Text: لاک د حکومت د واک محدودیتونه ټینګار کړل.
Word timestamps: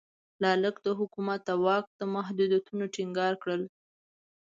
لاک 0.61 0.75
د 0.85 0.87
حکومت 0.99 1.39
د 1.47 1.49
واک 1.65 1.85
محدودیتونه 2.15 2.85
ټینګار 2.95 3.33
کړل. 3.43 3.61